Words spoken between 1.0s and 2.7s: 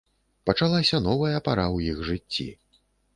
новая пара ў іх жыцці.